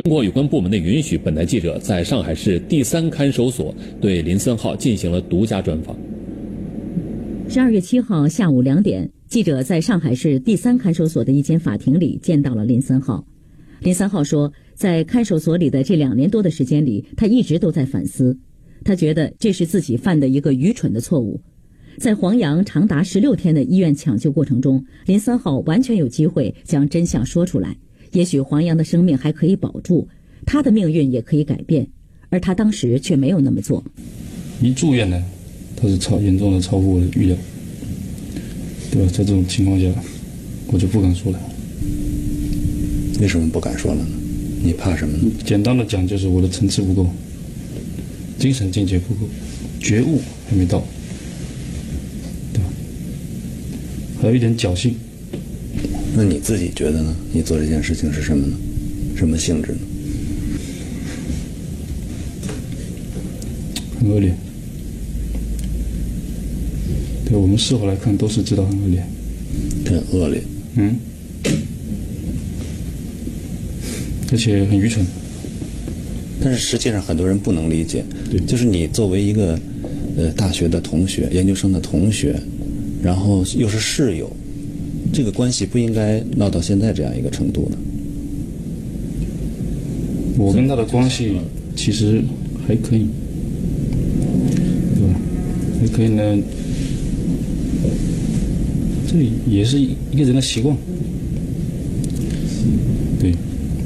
[0.00, 5.94] 通过有关部门的允许，本台记者在上海市第三看守所对林森浩进行了独家专访。
[7.46, 13.22] 十二月七号下午两点，记者在上海市第三看守所的一间法庭里见到了林森浩。
[13.80, 18.34] 林森浩说，在看守所里的这两年多的时间里，他一直都在反思。
[18.82, 21.38] 他觉得这是自己犯的一个愚蠢的错误。
[21.98, 27.76] 在黄洋长达十六天的医院抢救过程中，林森浩完全有机会将真相说出来。
[28.12, 30.06] 也许黄洋的生命还可以保住，
[30.46, 31.86] 他的命运也可以改变，
[32.28, 33.82] 而他当时却没有那么做。
[34.60, 35.22] 一住院呢，
[35.76, 37.36] 他是超严重的超乎我的预料，
[38.90, 39.10] 对吧？
[39.10, 39.86] 在这种情况下，
[40.68, 41.40] 我就不敢说了。
[43.20, 44.08] 为什么不敢说了呢？
[44.62, 45.32] 你怕什么呢？
[45.44, 47.08] 简单的讲，就是我的层次不够，
[48.38, 49.20] 精神境界不够，
[49.80, 50.84] 觉悟还没到，
[52.52, 52.70] 对吧？
[54.20, 54.94] 还有一点侥幸。
[56.14, 57.16] 那你自己觉得呢？
[57.32, 58.54] 你做这件事情是什么呢？
[59.16, 59.78] 什么性质呢？
[63.98, 64.34] 很恶劣。
[67.24, 69.02] 对我们事后来看，都是知道很恶劣。
[69.86, 70.42] 很恶劣。
[70.74, 70.96] 嗯。
[74.30, 75.06] 而且很愚蠢。
[76.42, 78.04] 但是实际上，很多人不能理解。
[78.30, 78.38] 对。
[78.40, 79.58] 就是你作为一个
[80.16, 82.38] 呃大学的同学、研究生的同学，
[83.02, 84.30] 然后又是室友。
[85.12, 87.76] 这个关系不应该闹到现在这样一个程度呢。
[90.38, 91.36] 我跟他的关系
[91.76, 92.22] 其实
[92.66, 93.06] 还可以，
[94.94, 95.14] 对吧？
[95.78, 96.38] 还可以呢。
[99.06, 100.74] 这也是一个人的习惯。
[103.20, 103.34] 对，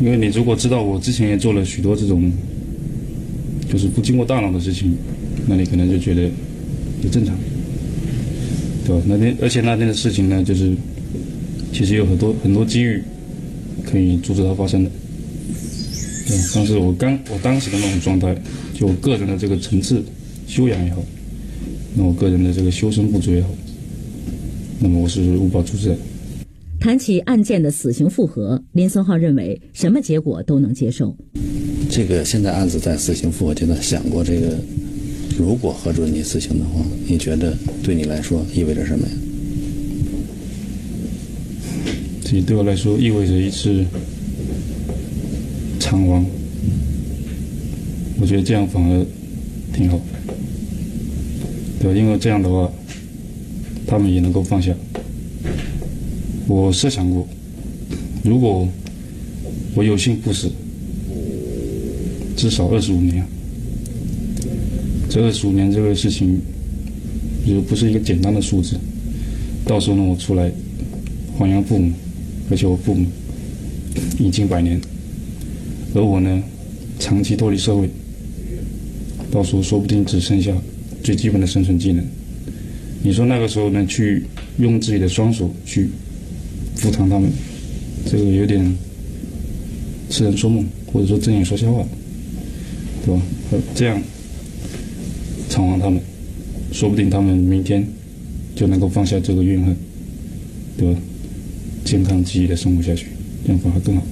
[0.00, 2.30] 因为你如果知道我之前也做了许多这种，
[3.68, 4.94] 就是不经过大脑的事情，
[5.48, 6.22] 那你可能就觉得
[7.02, 7.36] 也正常，
[8.86, 9.02] 对吧？
[9.08, 10.72] 那天而且那天的事情呢，就是。
[11.72, 13.02] 其实有很多很多机遇
[13.84, 14.90] 可以阻止它发生的，
[16.26, 16.36] 对。
[16.54, 18.36] 但是我刚我当时的那种状态，
[18.74, 20.02] 就我个人的这个层次
[20.46, 21.02] 修养也好，
[21.94, 23.48] 那我个人的这个修身不足也好，
[24.80, 25.96] 那么我是无法阻止的。
[26.80, 31.16] 谈起案件的死刑复核，林森浩认为什么结果都能接受。
[31.90, 34.58] 这个现在案子在死刑复核阶段，想过这个，
[35.38, 39.12] 如果核准你死刑的话，你觉得对你来说意味着什么呀？
[42.30, 43.82] 这对我来说意味着一次
[45.80, 46.22] 偿亡，
[48.20, 49.06] 我觉得这样反而
[49.72, 49.98] 挺好，
[51.80, 52.70] 对，因为这样的话，
[53.86, 54.74] 他们也能够放下。
[56.46, 57.26] 我设想过，
[58.22, 58.68] 如果
[59.74, 60.50] 我有幸不死，
[62.36, 63.24] 至少二十五年，
[65.08, 66.38] 这二十五年这个事情，
[67.46, 68.76] 也不是一个简单的数字，
[69.64, 70.52] 到时候呢，我出来
[71.38, 71.90] 还阳父母。
[72.50, 73.06] 而且我父母
[74.18, 74.80] 已经百年，
[75.94, 76.42] 而我呢，
[76.98, 77.88] 长期脱离社会，
[79.30, 80.52] 到时候说不定只剩下
[81.02, 82.04] 最基本的生存技能。
[83.02, 84.24] 你说那个时候呢，去
[84.58, 85.88] 用自己的双手去
[86.74, 87.30] 扶偿他们，
[88.06, 88.74] 这个有点
[90.10, 91.86] 痴人说梦，或者说睁眼说瞎话，
[93.04, 93.22] 对吧？
[93.74, 94.02] 这样
[95.48, 96.00] 偿还他们，
[96.72, 97.86] 说不定他们明天
[98.56, 99.76] 就能够放下这个怨恨，
[100.76, 101.00] 对吧？
[101.88, 103.06] 健康积极的生活下去，
[103.46, 104.02] 这样反而更好。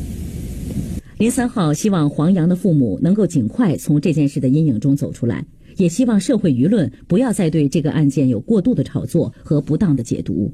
[1.19, 5.44] 林三好希望黄洋的父母能够尽快从这件事的阴影中走出来，
[5.76, 10.50] 也希望社会舆论不要再对这个案件有过度的炒作和不当的解读。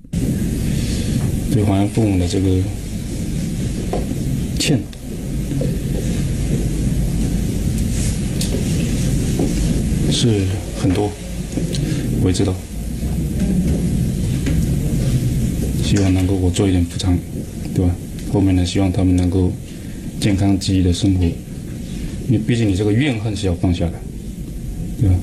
[1.53, 2.61] 对黄洋父母的这个
[4.59, 4.81] 欠
[10.11, 10.45] 是
[10.77, 11.09] 很多，
[12.21, 12.53] 我也知道。
[15.93, 17.15] 希望能够我做一点补偿，
[17.75, 17.95] 对吧？
[18.33, 19.53] 后面呢，希望他们能够
[20.19, 21.27] 健康积极的生活。
[22.29, 23.93] 你毕竟你这个怨恨是要放下的，
[24.99, 25.15] 对吧？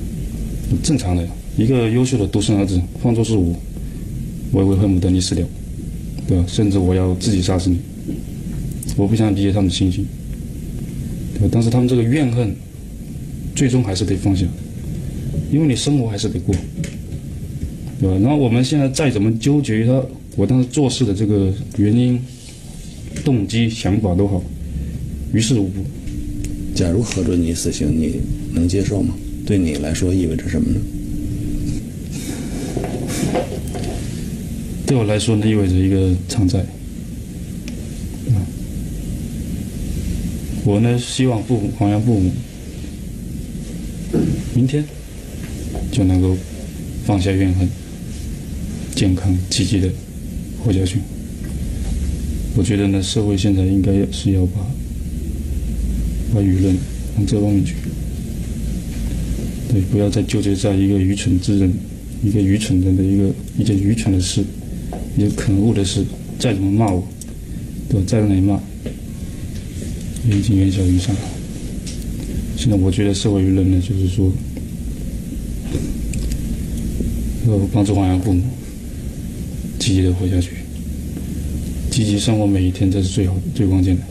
[0.80, 1.26] 正常的，
[1.58, 3.52] 一个优秀的独生儿子，换作是我，
[4.52, 5.44] 我也会恨不得你死掉，
[6.28, 6.44] 对吧？
[6.46, 7.80] 甚至我要自己杀死你。
[8.96, 10.06] 我不想理解他们的心情，
[11.34, 11.48] 对吧？
[11.50, 12.54] 但是他们这个怨恨，
[13.56, 14.46] 最终还是得放下，
[15.50, 16.54] 因为你生活还是得过，
[18.00, 18.16] 对吧？
[18.22, 20.00] 然后我们现在再怎么纠结于他。
[20.36, 22.20] 我当时做事的这个原因、
[23.24, 24.42] 动机、想法都好，
[25.34, 25.84] 于事无补。
[26.74, 28.20] 假如核准你死刑，你
[28.54, 29.14] 能接受吗？
[29.44, 30.80] 对你来说意味着什么呢？
[34.86, 36.64] 对我来说呢，意味着一个偿债。
[40.64, 42.30] 我呢，希望父母黄洋父母
[44.54, 44.84] 明天
[45.90, 46.36] 就能够
[47.04, 47.68] 放下怨恨，
[48.94, 49.90] 健康积极的。
[50.62, 50.98] 活下去，
[52.54, 54.60] 我觉得呢，社会现在应该是要把
[56.34, 56.76] 把舆论
[57.16, 57.74] 往这方面去。
[59.68, 61.72] 对，不要再纠结在一个愚蠢之人、
[62.22, 64.44] 一个愚蠢人的一个一件愚蠢的事、
[65.16, 66.04] 一个可恶的事，
[66.38, 67.06] 再怎么骂我，
[67.88, 68.04] 对吧？
[68.06, 68.60] 再让你骂，
[70.28, 71.14] 也已经远小于上。
[72.56, 74.30] 现在我觉得社会舆论呢，就是说，
[77.46, 78.42] 要帮助黄洋父母
[79.80, 80.58] 积极的活下去，
[81.90, 84.02] 积极生活每一天，这是最好、最关键的。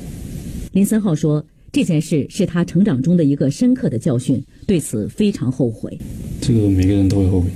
[0.73, 1.45] 林森浩说。
[1.71, 5.95] 这件事是他成长中的一个深刻的教训，对此非常后悔。
[6.41, 7.47] 这个每个人都会后悔。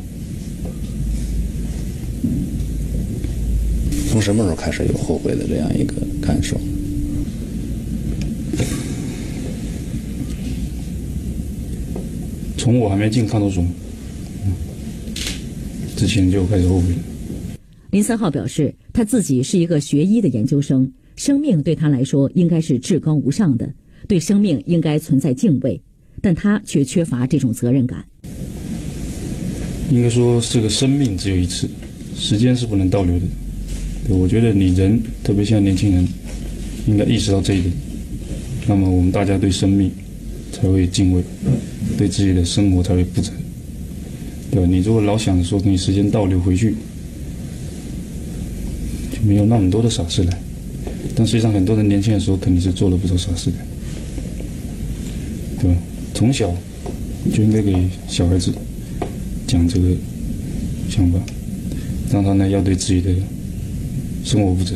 [4.08, 6.56] 从什么时候开始有后悔的这样一个感受？
[12.56, 13.66] 从我还没进看守所
[15.96, 16.86] 之前就开始后悔。
[17.94, 23.72] 林森浩表示，他自己是一个学医的研究生，生命对他来说应该是至高无上的。
[24.08, 25.80] 对生命应该存在敬畏，
[26.20, 28.04] 但他却缺乏这种责任感。
[29.92, 31.70] 应该说，这个生命只有一次，
[32.16, 33.26] 时间是不能倒流的。
[34.10, 36.08] 我觉得你人，特别像年轻人，
[36.88, 37.72] 应该意识到这一点。
[38.68, 39.92] 那么我们大家对生命
[40.52, 41.24] 才会敬畏，
[41.96, 43.32] 对自己的生活才会负责，
[44.50, 44.66] 对吧？
[44.68, 46.74] 你如果老想着说你时间倒流回去，
[49.26, 50.42] 没有那么多的傻事来。
[51.16, 53.58] 但实际上，很多人年轻的时候肯定是做了不少傻事的。
[55.62, 55.78] 对吧？
[56.14, 56.54] 从小
[57.34, 57.74] 就应该给
[58.08, 58.52] 小孩子
[59.48, 59.96] 讲这个
[60.90, 61.20] 想法，
[62.12, 63.12] 让他呢要对自己的
[64.26, 64.76] 生活负责。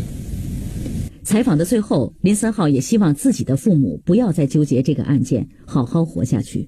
[1.23, 6.67] 采访的最后，林森浩也希望自己的父母不要再纠结这个案件，好好活下去。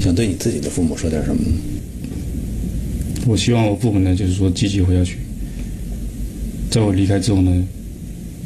[0.00, 1.42] 想对你自己的父母说点什么？
[3.28, 5.18] 我希望我父母呢，就是说积极活下去。
[6.76, 7.66] 在我离开之后呢，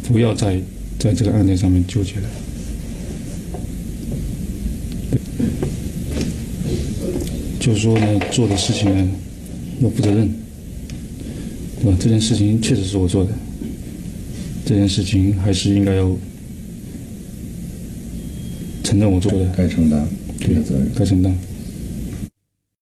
[0.05, 0.57] 不要再
[1.01, 2.29] 在这个案件上面纠结了。
[7.59, 9.11] 就是说呢，做的事情呢
[9.81, 10.33] 要负责任，
[11.83, 11.99] 对吧？
[12.01, 13.33] 这件事情确实是我做的，
[14.65, 16.17] 这件事情还是应该要
[18.85, 20.07] 承认我做的，该承担，
[20.39, 21.37] 对，责任，该承担。